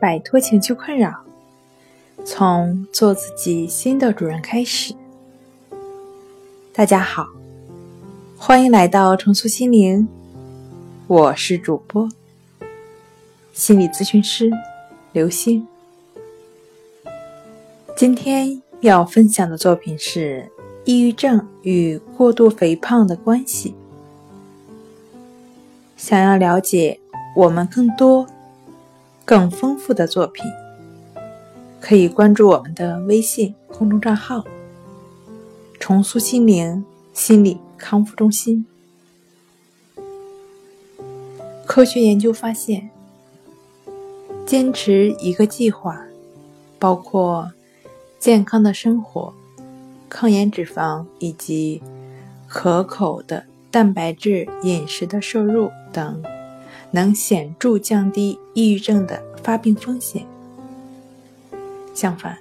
[0.00, 1.12] 摆脱情绪困扰，
[2.24, 4.94] 从做自己新的主人开始。
[6.72, 7.26] 大家好，
[8.38, 10.08] 欢迎来到重塑心灵，
[11.06, 12.08] 我是主播
[13.52, 14.50] 心理咨询师
[15.12, 15.68] 刘星。
[17.94, 20.50] 今天要分享的作品是
[20.86, 23.74] 抑郁症与过度肥胖的关系。
[25.98, 26.98] 想要了解
[27.36, 28.26] 我们更多。
[29.30, 30.44] 更丰富的作品，
[31.80, 34.44] 可以关注我们的微信公众账号
[35.78, 38.66] “重塑心灵心理康复中心”。
[41.64, 42.90] 科学研究发现，
[44.44, 46.04] 坚持一个计划，
[46.80, 47.52] 包括
[48.18, 49.32] 健康的生活、
[50.08, 51.80] 抗炎脂肪以及
[52.48, 56.20] 可口的蛋白质饮食的摄入等。
[56.92, 60.26] 能显著降低抑郁症的发病风险。
[61.94, 62.38] 相反，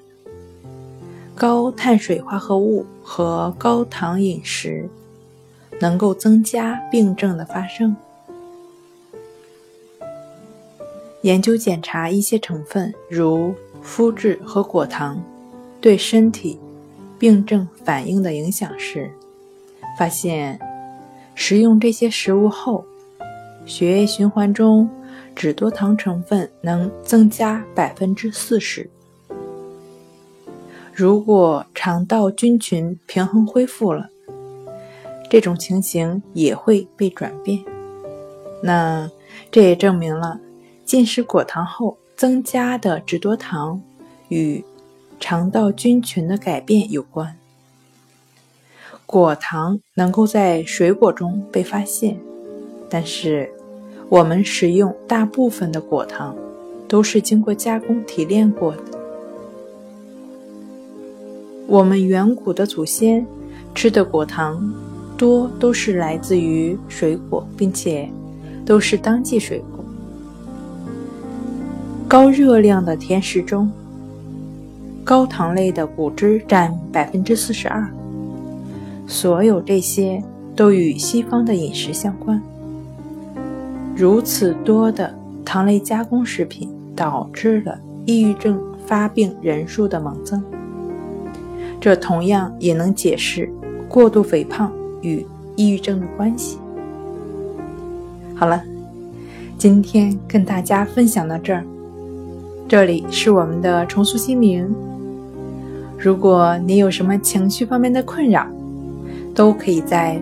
[1.36, 4.90] 高碳水化合物和高糖饮食
[5.80, 7.96] 能够增加病症的发生。
[11.22, 15.22] 研究检查一些成分，如麸质和果糖，
[15.82, 16.58] 对身体
[17.18, 19.12] 病症反应的影响时，
[19.98, 20.58] 发现
[21.36, 22.86] 食用这些食物后。
[23.66, 24.90] 血液循环中
[25.36, 28.90] 脂多糖成分能增加百分之四十。
[30.94, 34.10] 如果肠道菌群平衡恢复了，
[35.30, 37.64] 这种情形也会被转变。
[38.62, 39.10] 那
[39.50, 40.40] 这也证明了
[40.84, 43.82] 进食果糖后增加的脂多糖
[44.28, 44.66] 与
[45.20, 47.38] 肠道菌群的改变有关。
[49.06, 52.20] 果糖能够在水果中被发现，
[52.90, 53.50] 但是。
[54.09, 56.36] 我们使用大部分的果糖
[56.88, 58.82] 都是经过加工提炼过的。
[61.67, 63.23] 我们远古的祖先
[63.76, 64.73] 吃的果糖
[65.16, 68.10] 多都是来自于水果，并且
[68.66, 69.86] 都是当季水果。
[72.08, 73.71] 高热量的甜食中，
[75.04, 77.88] 高糖类的果汁占百分之四十二。
[79.06, 80.23] 所有这些
[80.56, 82.42] 都与西方的饮食相关。
[83.99, 90.42] 如此多的糖类加工食品导致了抑郁症发病人数的猛增，
[91.82, 93.52] 这同样也能解释
[93.89, 94.71] 过度肥胖
[95.02, 95.27] 与
[95.58, 96.58] 抑郁症的关系。
[98.33, 98.64] 好了，
[99.58, 101.65] 今天跟大家分享到这儿，
[102.70, 104.73] 这里是我们的重塑心灵。
[105.98, 108.48] 如果你有什么情绪方面的困扰，
[109.36, 110.21] 都可以在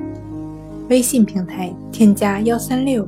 [0.89, 3.07] 微信平台添加幺三六。